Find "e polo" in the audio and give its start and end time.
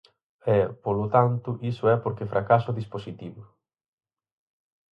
0.55-1.05